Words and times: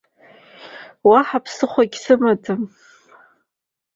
Уаҳа 1.09 1.39
ԥсыхәагьы 1.43 1.99
сымаӡам. 2.03 2.61